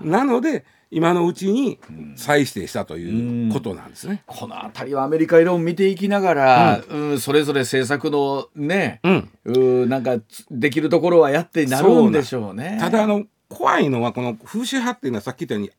[0.01, 1.81] なので今のうちに
[2.15, 4.23] 再指定したということなんですね。
[4.27, 7.21] この辺りはアメリカ世論を見ていきながら、うん。
[7.21, 12.79] それぞれ政策のね、うん、うん、なんかつできるところはやってなるんでしょうね。
[12.81, 15.71] ただあの怖いのはこの風刺派っていうのはさっき言ったように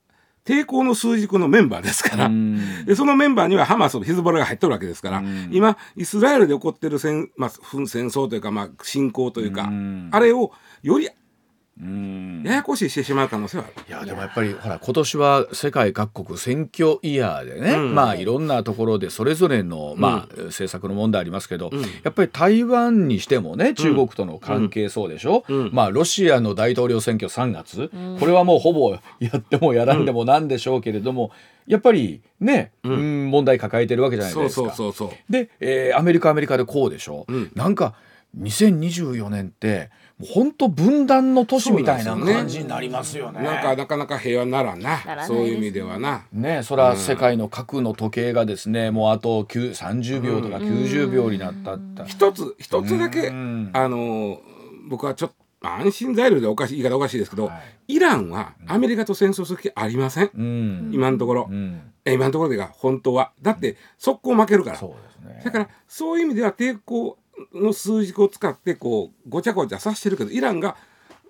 [0.43, 2.85] 抵抗の数軸のメンバーですから、うん。
[2.85, 5.49] でそのメンバーにはハマスヒズボラが入ってるわけですから、うん。
[5.53, 10.09] 今イスラエルで起こってる戦,、まあ、紛戦争というか、まあ、侵攻というか、うん。
[10.11, 10.51] あれを
[10.83, 11.13] よりうん
[11.77, 13.85] ややこしいしてしまう可能性はある。
[13.87, 17.95] いやでもやっぱりほら今年は世界各国選挙イヤーでね、うん。
[17.95, 21.81] まあいろんなところでそれぞれの、まあ政策の問題ありますけど、うん。
[21.81, 25.69] やっぱり台湾にしてもね中国との関係そうでしょ、うん。
[25.73, 31.31] まあロシアの大統領選挙3月、これはもうほぼやってもやらんでもなんでしょうけれども、
[31.67, 32.91] やっぱりね、うん。
[32.91, 32.95] う
[33.27, 34.71] ん問題抱えてるわけじゃないですか。
[34.71, 35.31] そうそうそう。
[35.31, 37.51] で、えーアメリカはアメリカでこうでしょ、うん。
[37.53, 37.95] なんか
[38.39, 39.89] 2024年って
[40.23, 43.43] 本当分断の年みたいな感じになりますよね。
[43.43, 46.25] なんかなかなか平和にならんなそういう意味ではな。
[46.31, 52.05] ねそれは世界の核の時計がですね、もうあと9 30秒とか90秒になったった。
[52.05, 53.71] 一つ一つだけうん。
[53.73, 54.39] あの
[54.87, 57.55] 僕はちょっとまあ安心材料でおかしい言い方おかしいですけど、は
[57.87, 57.95] い。
[57.95, 60.91] イランはアメリカと戦争する気ありません、うん。
[60.93, 61.91] 今のところ、うん。
[62.05, 63.31] え今のところでが本当は。
[63.41, 64.77] だって速攻負けるから。
[64.77, 65.41] そうですね。
[65.43, 67.17] だからそういう意味では抵抗
[67.53, 70.75] の数軸を使ってこうごちゃごちゃさせてるけどイランが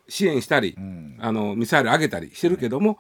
[0.08, 3.00] 支援したり、んあのミサイル上げたりしてるけども、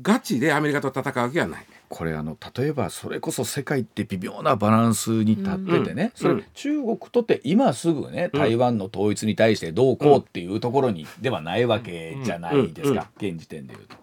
[0.00, 1.66] ガチでアメリカと戦うわけはない。
[1.88, 6.10] これあの例えばそれこそ世界って微妙なバランスに立っててね、うん。
[6.14, 6.44] それ、うん。
[6.54, 8.40] 中国とって今すぐねうん。
[8.40, 13.96] 台湾の統一に対してどうこうっていうところにではないわけじゃないですか、現時点でいうと。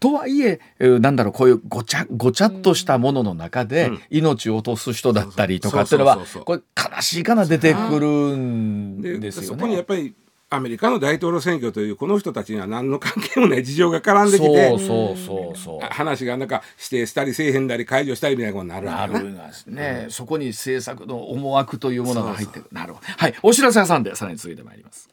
[0.00, 4.00] とはいええーなんだろうこういうごちゃごちゃっとしたものの中でうん。
[4.10, 8.06] 命を落とす人だったりとかっていうのはこれ悲しいかな出てくる
[8.36, 9.84] んでですよそこにやねっ。
[9.84, 10.14] ぱり
[10.52, 15.80] アメリカの大統領選挙というこの人たちには何の関係もない事情が絡んできてそうそうそうそう。
[15.80, 22.66] 話がなんか指定したりせえへんだり解除したりみたいなことになるわけななるんですね、そこに政策の思惑というものが入ってる。
[22.72, 23.06] なるほど。
[23.06, 23.34] はい。
[23.42, 25.08] お知らせ屋さんでさらに続いてまいります。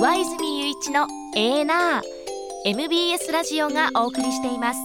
[0.00, 2.02] 上泉雄一のエーナー
[2.66, 4.80] MBS ラジオがお送りしています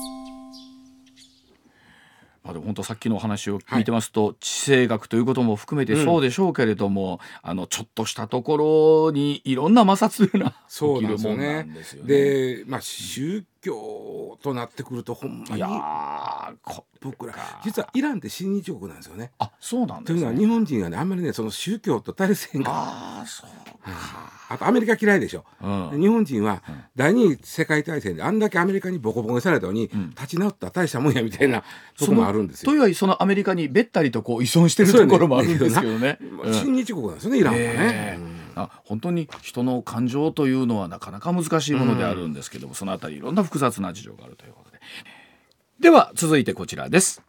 [2.44, 12.06] まあ、でも本当さっきのお話を聞いてますと、地政学ということも含めてそうでしょうけれども、あのちょっとしたところにいろんな摩擦がそう起きるもんななんですよね。
[12.06, 19.32] んでまあ宗教となってくるとほんまいやに僕ら実はイランって親日国なんですよね。
[19.40, 20.34] あそうなんというのは。
[20.34, 23.50] 日本人はねあんまりねその宗教と対立せんからああそう
[24.52, 25.46] あとアメリカ嫌いでしょ。
[25.62, 26.62] うんで日本人は
[26.96, 31.64] 第二次世界大戦であんだけアメリカにボコボコにされたのに、ん立ち直ったら大したもんやみたいな
[31.98, 32.72] とこもあるんですよ。
[32.72, 36.18] というよりそのアメリカにべったりとこう依存してるところもあるんですけどね。
[36.22, 37.66] うん親日国なんですよねイランはね。
[37.68, 44.80] ええあ本当に人の感情というのはなかなか難しいものであるんですけども、そのあたりいろんな複雑な事情があるということで。
[45.80, 47.22] では続いてこちらです。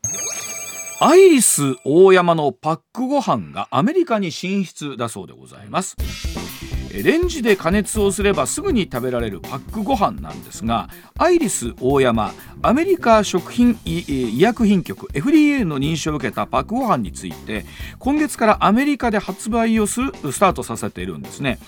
[1.02, 5.96] アイリス大山のパックご飯がアメリカに進出だそうでございます。
[6.92, 12.32] レンジで加熱をすればすぐに食べられるパックご飯なんですがアイリス大山
[12.62, 17.64] アメリカ食品医医薬品局 FDA の認証を受けたパックご飯について
[18.00, 21.58] 今月からアメリカで発売をするスタートさせているんですね。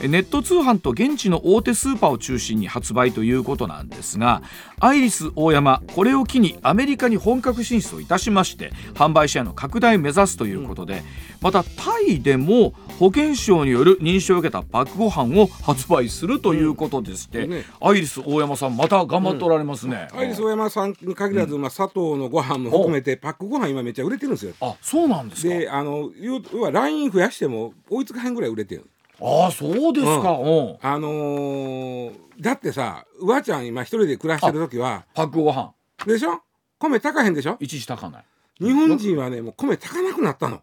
[0.00, 4.42] ネット通販と現地の大手スーパーを中心に発売ということなんですが
[4.78, 11.02] アイリス大山これを機にアメリカに本格進出をいたしまして販売シェアの拡大を目指すということで、
[11.40, 17.50] またタイでも保健省による認証を受けたパックご飯を発売するということでして、うん。
[17.50, 17.64] ね。
[17.80, 24.52] アイリス大山さんまた頑張っておられますね、アイリス大山さんに限らず、まあ、砂糖のご飯も含めてパックご飯今めっちゃ売れてるんですよ。
[24.60, 25.48] あそうなんですか。
[25.48, 28.86] であの要要はライン増やしても追いつかへんぐらい売れてる。
[29.20, 30.76] あそうですか、うん。
[30.80, 35.72] あのーだってさうわちゃん今一人で暮らしてる時はパックご飯
[36.06, 36.40] でしょ？
[36.78, 37.56] 米高へんでしょ？
[37.58, 38.24] 一時高ない
[38.60, 40.62] 日本人はねもう米高なくなったの。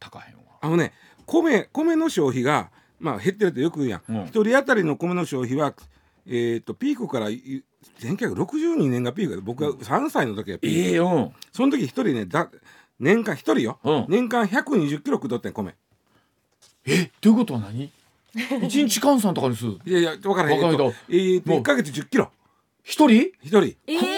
[0.00, 0.42] 高へんわ。
[0.60, 0.92] あのね
[1.26, 4.02] 米米の消費が、まあ、減ってるってよく言うやん。
[4.08, 4.26] うん。
[4.26, 5.74] 一人当たりの米の消費は、
[6.26, 7.64] えー、とピークからい
[8.00, 9.40] 1962年がピークで。
[9.40, 11.32] 僕が3歳の時がピーク、ええうん。
[11.52, 12.48] その時一人ねだ
[12.98, 14.06] 年間一人よ、うん。
[14.08, 15.74] 年間120キロ食っとってん米。
[16.86, 17.90] えということは何？
[18.66, 19.66] 一日換算とかです。
[19.66, 20.62] いやいや分からへん。
[20.62, 20.84] わかるけど。
[20.84, 21.60] えっとえーともう。
[21.60, 22.30] 1か月10キロ。
[22.82, 23.32] 一人？
[23.42, 23.60] 一人。
[23.66, 24.17] 食えー、う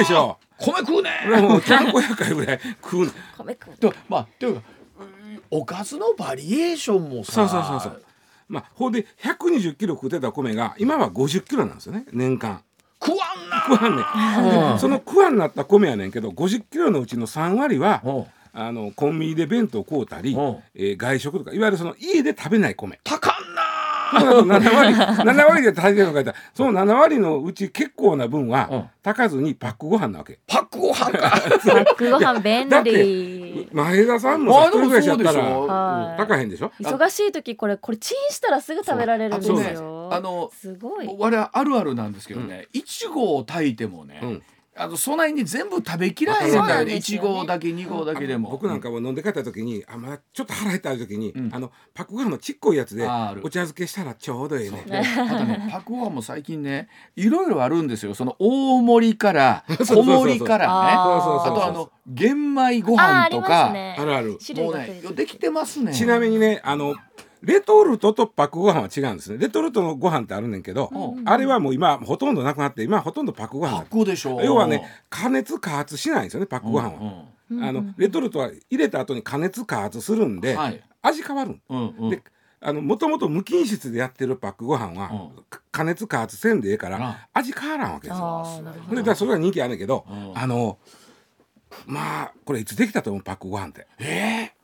[0.00, 0.38] でしょ。
[0.58, 1.10] 米食うね。
[1.40, 3.12] もうちゃんこやかいぐらい食うの。
[3.38, 4.62] 米食うとまあというか
[5.00, 8.02] うんおかずのバリエーションもさそうそうそうそう。
[8.48, 12.62] まあほんで120キロ食ってた米が今は50キロなんですよね年間。
[13.02, 13.62] 食わんな。
[13.66, 14.72] 食わんねん。
[14.72, 14.78] うん。
[14.78, 18.24] その食わんなった米やねんけど50キロのうちの3割はうん。
[18.52, 20.58] あのコンビニで弁当買うたり、うん。
[20.74, 22.98] えー外食とかいわゆるその家で食べない米。
[23.04, 23.29] 高
[24.44, 28.48] 7割7割で足りてるのか言ったらその7割のうち結構な分うん。
[28.48, 30.38] は炊かずにパックご飯なわけ。
[30.46, 31.30] パックご飯か。
[31.30, 33.68] パックご飯便利。
[33.72, 36.16] 前田さんもさ一人暮らしやったあでもそうでしょらはい。
[36.18, 36.72] 炊かへんでしょ？
[36.80, 40.08] 忙しい時これこれチンしたらすぐ食べられるんですよ。
[40.12, 41.06] あのすごい。
[41.18, 42.66] 我々あるあるなんですけどね。
[42.72, 44.42] いちごを炊いてもね、うん
[44.80, 46.84] あのそないに全部食べきらへんだよ。
[46.86, 47.38] ねいちですよね。
[47.40, 48.50] ごだけ二合だけでも。
[48.50, 51.50] 僕なんかも飲んで帰った時にあまだちょっと腹減った時に、うん。
[51.52, 53.04] あのパックご飯のちっこいやつで
[53.42, 54.84] お茶漬けしたらちょうどいいね。
[54.86, 58.14] であとねパックご飯も最近ねいろいろあるんですよ。
[58.14, 60.72] その大盛りから 小盛りからね。
[60.72, 63.70] あとあの玄米ご飯とか。
[63.70, 64.38] あるある。
[64.44, 65.92] 種類もうねできてますね。
[65.92, 66.94] ちなみにねあの
[67.42, 69.38] レトルトとパックご飯は違うんですね。
[69.38, 74.40] レトルトのご飯ってあるねんけど、うんあれはもう今ほとんどなくなって今はほとんどパックご飯パだックでしょ。
[74.42, 80.80] 要はね加熱加圧しないんですよねパックご飯は、うんあのレトルトは入れた後に加熱加圧するんで、はい。
[81.02, 82.10] 味変わるんうんうん。
[82.10, 82.22] で
[82.60, 85.44] あのもともと無菌室でやってるパックご飯は、うん。
[85.48, 88.44] か加熱加圧せんでええから、あ味変わらんわけですよ。
[88.90, 90.38] でだからそれが人気あんねんけど、うん。
[90.38, 90.78] あの
[91.86, 93.22] まあこれいつできたと思う？
[93.22, 93.86] パックご飯って。
[93.98, 94.59] えー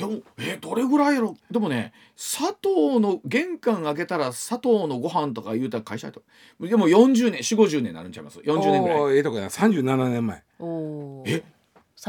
[0.00, 1.36] でもえーどれぐらいやろ？
[1.50, 6.22] でもね砂糖の玄関開けたら砂糖のご飯とか言うたら会社と。
[6.58, 9.16] でも40年4 5 0年になるんちゃいます？40年ぐらい。
[9.16, 9.48] ええとこやな。
[9.48, 10.42] 37年前。
[11.26, 11.42] え？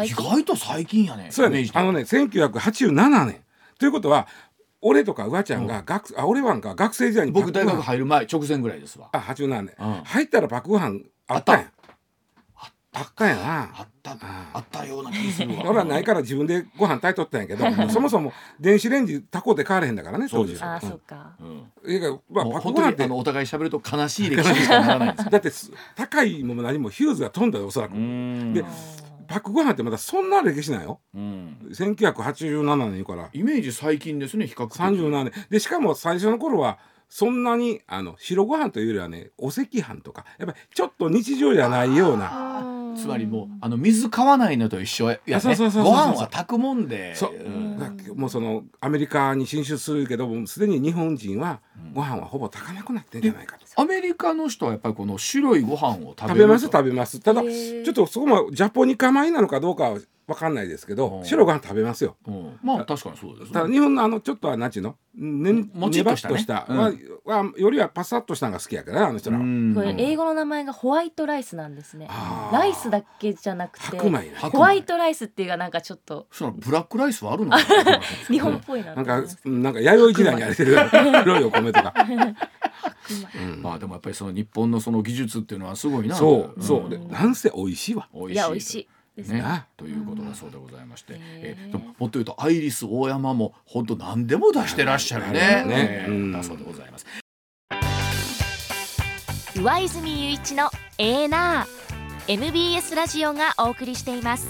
[0.05, 1.69] 意外と最近やねそうやね。
[1.73, 3.41] あのね1987年。
[3.77, 4.27] ということは
[4.79, 9.09] 俺とかうわちゃんが学、あ俺はんか学生時代に僕大学入る前直前ぐらいですわ。
[9.11, 10.03] あ87年、うん。
[10.05, 11.59] 入ったらパックご飯あったん。
[11.59, 11.71] や
[12.93, 13.61] あったんやな。
[13.73, 14.17] あったあ
[14.53, 15.63] あったような気するわ。
[15.69, 20.63] 俺はないから自分でご飯炊いとったんやけどそもそも電子レンジ炊こうで変われへんだからね当時そうです。
[20.63, 20.89] あーうん。
[20.89, 21.31] そうか。
[21.39, 21.71] うん。
[21.87, 28.53] ええからまあパックご飯って本当にあのお互い喋ると悲しい歴史にしかならないんです だってす高いも何もヒューズが飛んだよおそらく、うん。
[28.53, 28.65] で
[29.27, 30.99] パックご飯ってまだそんな歴史なんよ。
[31.15, 31.57] うん。
[31.71, 33.29] 1987年から。
[33.31, 34.75] イメージ最近ですね比較的。
[34.75, 35.31] 37年。
[35.49, 36.77] でしかも最初の頃は
[37.07, 40.25] そんなにあの白ご飯というよりはねお赤飯とか。
[40.37, 45.55] やっぱりちょっと日常じゃないようなつまりもうあの水買わないのと一緒やね。
[45.83, 47.15] ご飯は炊くもんで。
[47.15, 47.33] そう。
[47.33, 47.71] うん。
[48.15, 51.61] もうそのアメリカに進出するけどもうすでに日本人は
[51.93, 53.60] ご飯はほぼ炊かなくなってんじゃないかと。
[53.77, 57.19] アメリカの人はやっぱりこの白いご飯を食べる食べます食べます。
[57.19, 61.25] ただへちーょっとそこもジャポニカ米なのかどうかは分かんないですけどうん。
[61.25, 62.15] 白ご飯食べますよ。
[62.27, 62.59] うん。
[62.63, 63.53] まあ確かにそうですね。
[63.53, 64.95] ただ日本のあのちょっとは何ちゅうの？
[65.15, 66.35] ねもちっっとしたね。
[66.35, 66.65] とした。
[66.69, 66.77] うん。
[66.77, 66.91] は
[67.25, 72.07] はよりはパサッとしたのが好きやからあの人られ英語の名前がホワイトライスなんですね。
[72.51, 77.57] ライスだけじゃなくて白米ね白ホワイトライスっていうかなんかちょっとそのブラックライスはあるの
[78.29, 80.77] 日本っぽいななんかなんか弥生時代にやれてる
[81.23, 82.35] 黒いお米とか、う ん
[83.61, 86.15] まあでもやっぱりその日本のその技術っていうのはすごいな。
[86.15, 87.11] そうそう。
[87.11, 88.07] なんせ美味しいわ。
[88.13, 88.33] 美味しい。
[88.33, 89.21] いや美味しい。
[89.29, 89.41] ね。
[89.41, 95.63] ねということだそうでございまして、へーえーでももっと言うとアイリス大山も本当何でも出してらっしゃるね。
[95.65, 96.05] ね。
[96.07, 96.13] うん。
[96.13, 97.05] えーだそうでございます。
[99.55, 101.81] 上泉雄一のエーナー。
[102.27, 104.47] MBS ラジオがお送りしています。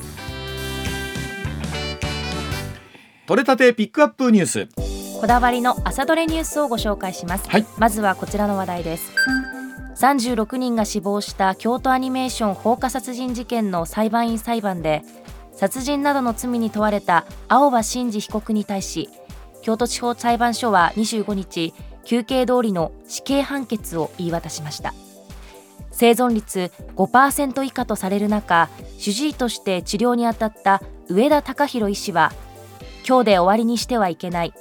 [3.25, 4.67] 取れたてピックアップニュース
[5.21, 7.65] こだわりの朝どれニュースをご紹介します、はい。
[7.77, 9.13] まずはこちらの話題です。
[9.95, 15.03] 36人が死亡した京都アニメーション放火殺人事件の裁判員裁判で
[15.51, 19.09] 殺人などの罪に問われた青葉真司被告に対し
[19.61, 24.95] 京都地方裁判所は25日求刑通りの死刑判決を言い渡しました。
[25.91, 32.33] 生存率5%以下とされる中主治医として治療に当たった上田隆弘医師は
[33.07, 34.53] 今日で終わりにしてはいけない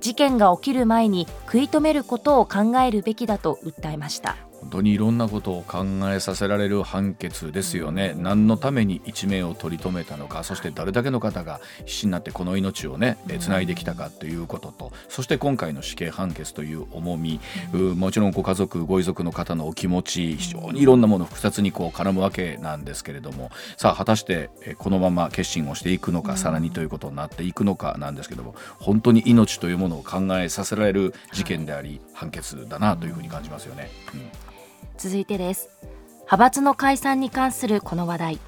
[0.00, 4.47] 事件が起きる前に食い止めることを考えるべきだと訴えました。
[4.60, 10.44] 本当にいろんなことを考えさせられる判決ですよね、何のために一命を取り留めたのか。
[10.44, 14.92] そしてどれだけの方が必死になってこの命をねつないできたかということと。
[15.08, 17.40] そして今回の死刑判決という重み、
[17.72, 23.50] うもちろんご家族ご遺族の方のお気持ち非常にいろんなもの複雑にこう絡むわけなんですけれども。
[23.76, 28.54] さあ果たしてえこのまま決心をしていくのかさらにということになっていくのかなんですけども。
[28.78, 33.90] 本当に命というものを考えさせられる事件であり判決だなというふうに感じますよね。
[34.14, 34.57] うん
[34.96, 35.70] 続いてです。
[36.18, 38.38] 派閥の解散に関するこの話題。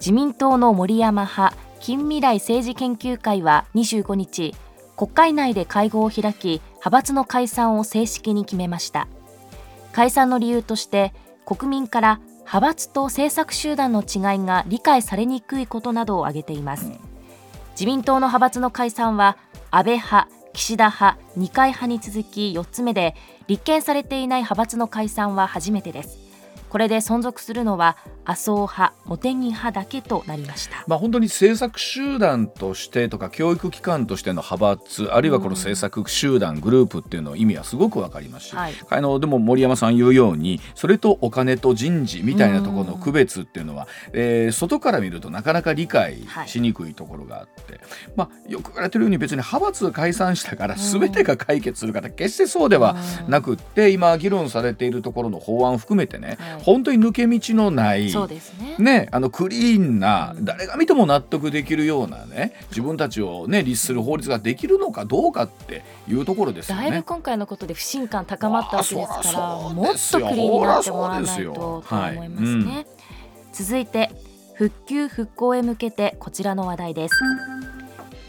[0.00, 4.54] 自民党の森山派近未来政治研究会は25日
[4.96, 9.08] 国会内で会合を開き派閥の解散を正式に決めました。
[9.92, 11.12] 解散の理由として
[11.44, 16.92] 国民から派閥と政策集団の違いが理解されにくいことなどを挙げています。
[17.72, 19.36] 自民党の派閥の解散は
[19.70, 23.14] 安倍派岸田派二階派に続き4つ目で
[23.46, 26.18] 立憲されていない派閥の解散は初めてです。
[26.70, 30.84] これで存続するのは麻生派茂木派だけとなりました。
[30.86, 38.74] まあ、本当に政策集団としてとか教育機関としての派閥あるいはこの政策集団、グループっていうの意味はすごくわかりますし、はい。
[38.90, 47.80] あのでも森山さん言うようにそれとお金と人事みたいなところの区別っていうのは、えー外から見るとなかなか理解しにくいところがあって、
[48.16, 52.96] まあ、よく言われてるように別に派閥解散したから全てが解決する方決してそうでは
[53.28, 56.62] なくって今議論されているところの法案を含めてね、はい。
[56.62, 58.76] 本当に抜け道のないそうですね。
[58.78, 66.90] ね、あのクリーンな誰が見ても納得できるようなね自分たちをね律する法律ができるのかどうかっていうところですよね。
[66.90, 72.86] だいぶ今回のことで不信感高まったわけですからもっとクリーンになってもらわないととはい思いますね、
[73.52, 74.10] 続いて
[74.54, 77.14] 復旧復興へ向けてこちらの話題です。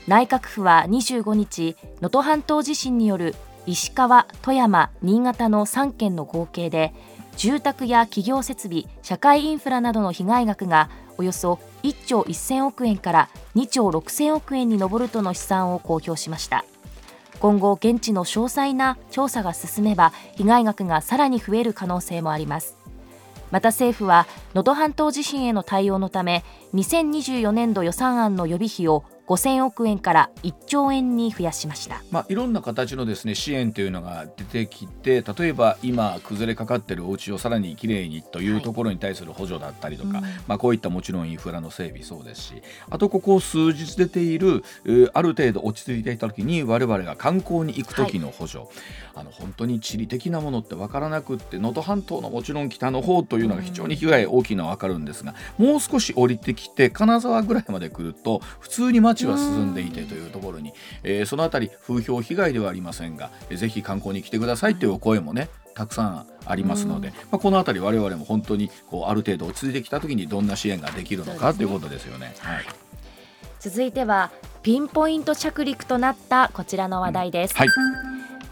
[0.08, 6.94] 内閣府は25日能登半島地震による石川、富山、新潟の3県の合計で
[7.38, 16.66] 住宅や企業設備社会インフラなどの被害額がおよそ1兆1000億円から2兆6000億円に上るとの試算を公表しました。
[17.40, 22.76] 今後現地の詳細な調査が進めば被害額がさらに増える可能性もあります。
[23.52, 32.02] また政府は能登半島地震への対応のため2024年度予算案の予備費を5000億円から1兆円に増やしました。
[32.12, 40.24] まあ、いろんな形のですね支援というのが出てきて例えば今崩れかかってるお家をさらにきれいにというところに対する補助だったりとか、うん。
[40.48, 44.64] まあ、こういったもちろんインフラの整備そうですしあとここ数日出ている
[45.14, 48.66] ある程度落ち着いていた時に我々が観光に行く時の補助、
[49.14, 72.34] あの本当に地理的なものって分からなくって能登半島のもちろん北の方というのが非常に被害大きいのは分かるんですがもう少し降りてきて金沢ぐらいまで来ると普通に街は進んでいてというところに、えーそのあたり風評被害ではありませんが、えーぜひ観光に来てくださいというお声もねたくさんありますので、まあ、このあたり我々も本当にこうある程度落ち着いてきた時にどんな支援ができるのかということですよね。
[72.40, 72.66] はい。
[73.60, 74.32] 続いては
[74.64, 77.68] ピンポイント着陸となったこちらの話題です、はい。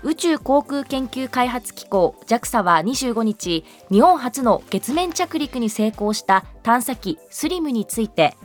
[0.03, 8.35] 宇宙航空研究開発機構 JAXA は25日日本初の月面着陸に成功した探査機スリムについて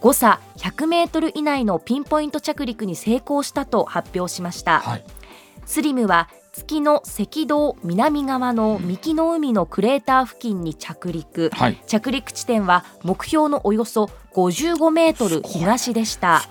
[0.00, 5.04] 誤差100メートル以内のピンポイント着陸に成功したと発表しました、はい。
[5.66, 11.80] スリムは月の赤道南側の三木の海のクレーター付近に着陸、はい。
[11.86, 16.42] 着陸地点は目標のおよそ55メートル東でした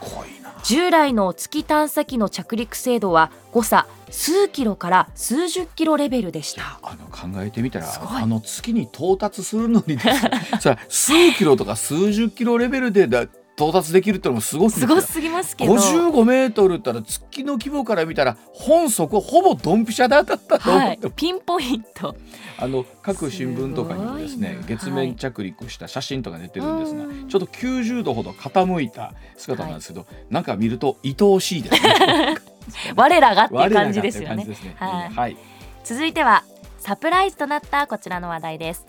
[0.67, 6.77] 従来の月探査機の着陸精度は誤差数キロから数十キロレベルでした。
[6.83, 10.31] あの考えてみたらあの月に到達するのにですね。
[10.59, 13.27] それは数キロとか数十キロレベルでだ
[13.57, 15.73] 到達できるってのもすごすごすぎますけど。
[15.73, 20.95] 55メートルったら月の規模から見たら本底ほぼドンピシャで当たったと思はい。
[20.95, 22.15] って、ピンポイント。
[22.59, 32.35] あの各新聞とかにもですね月面着陸した写真とか出てるんですが、うんちょっと90度ほど傾いた姿なんですけど、なんか見ると愛おしいですね。
[32.95, 34.45] 我らがっていう感じですよね。
[34.45, 34.55] ね。
[34.77, 35.09] はい。
[35.09, 35.37] はい。
[35.83, 36.43] 続いては
[36.87, 38.85] サプライズとなったこちらの話題です。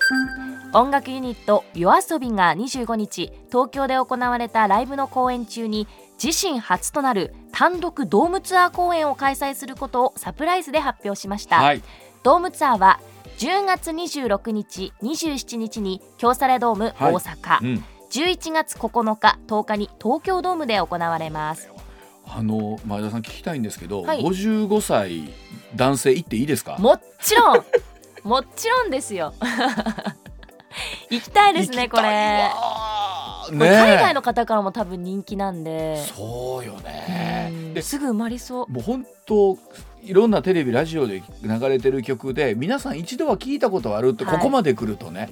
[0.73, 5.89] 音楽ユニット YOASOBI が25日東京で行われたライブの公演中に
[6.23, 11.83] 自身初となる単独ドームツアー公演を開催することをサプライズで発表しました、はい。
[12.23, 13.01] ドームツアーは
[13.39, 17.13] 10月26日27日に京セラドームはい。
[17.13, 17.85] 大阪、うん。
[18.13, 21.69] 11月9日10日に東京ドームで行われます。
[22.31, 24.21] あの前田さん聞きたいんですけど、はい。
[24.21, 25.35] 55歳
[25.77, 26.77] 男性行っていいですか？
[26.79, 27.65] もちろん。
[28.25, 29.33] もちろんですよ。
[31.11, 32.03] 行きたいですねこれ。
[32.03, 32.51] ね
[33.51, 37.49] 海外の方からも多分人気なんで、そうよね。
[37.51, 37.75] うん。
[37.75, 38.71] ですぐ埋まりそう。
[38.71, 39.57] もう本当
[40.03, 44.37] いろんなテレビラジオで流れてる曲で皆さん一度は聞いたことあるって、はい。
[44.37, 45.31] ここまで来るとね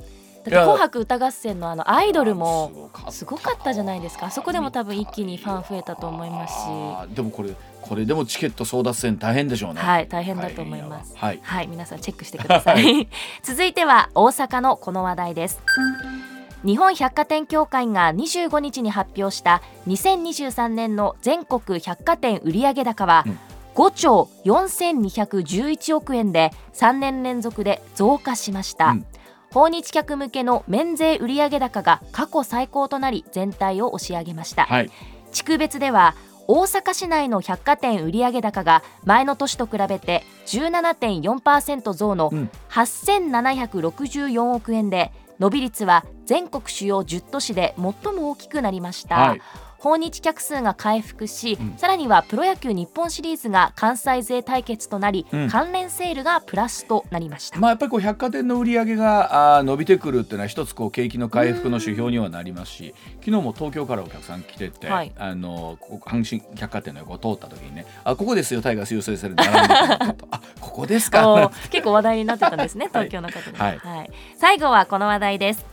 [0.51, 4.26] だ紅白歌合戦のあのアイドルもすすごかったじゃないですか。
[4.26, 7.14] あそこでも多分一気にファン増えたと思いますし。
[7.14, 9.80] でもこれこれでもチケット争奪戦大変でしょうね。
[9.80, 11.14] はい大変だと思います。
[11.16, 13.09] はいはい皆さんチェックしてください。
[13.42, 15.61] 続いては大阪のこの話題です。
[16.64, 23.38] 日本百貨店協会が25日に発表した2023年の全国百貨店売上高はうん。
[23.76, 29.07] 5兆4211億円で3年連続で増加しました、うん
[29.53, 34.90] 訪日客向けの免税売上高が過去最高となり全体を押し上げました、はい。
[35.32, 36.14] 地区別では
[36.49, 42.51] 大阪市内の百貨店売上高が前の年と比べて17.4%増のうん。
[42.70, 49.40] 8764億円で伸び率は全国主要10都市で最も大きくなりました、はい
[49.87, 51.78] 訪日客数が回復し、うん。
[51.78, 55.49] さらにはプロ野球日本シリーズが関西勢対決となり、うん。
[55.49, 65.12] 関連セールがプラスとなりました、まあ、やっぱりこう百貨店の売り上げがあー伸びてくるっていうのは一つこう景気の回復の指標にはなりますし昨日も東京からお客さん来てて、はい。
[65.16, 69.74] あの阪神百貨店の横を通った時にね「あここですよタイガース優勢セール並んで
[70.30, 73.78] あここですか」結構話題になってたんですね 東京の方で、はい。
[73.78, 74.11] はい。
[74.37, 75.64] 最後はこの話題です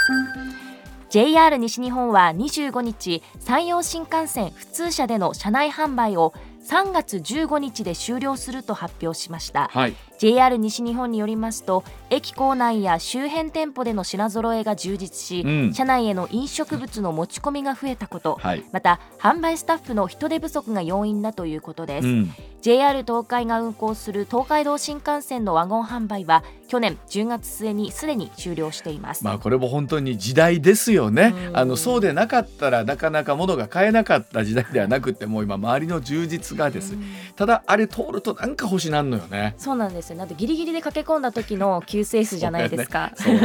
[1.13, 6.33] JR 西日本は25日山陽新幹線普通車での車内販売を
[6.67, 9.69] 3月15日で終了すると発表しました。
[9.71, 15.73] はい、JR 西日本によりますと駅構内や周辺店舗での品揃えが充実し、うん。
[15.75, 18.63] 車内への飲食物の持ち込みが増えたこと、はい。
[18.71, 22.33] また販売スタッフの人手不足が要因だということです、うん
[22.63, 31.33] JR 東海が運行する東海道新幹線のワゴン販売は去年10月末にすでに終了しています、まあこれも本当に時代ですよね。
[31.49, 31.57] うん。
[31.57, 36.95] あのそうでなかったらなかなか物が買えなかった時代ではなくてもう今周りの充実がです。
[37.35, 39.55] ただあれ通るとなんか欲しなんのよね。
[39.57, 40.17] そうなんですよ。
[40.17, 43.37] だってギリギリで駆け込んだ時の救世主じゃないですか、ね。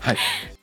[0.00, 0.16] はい